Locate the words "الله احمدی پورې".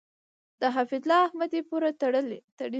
1.05-1.89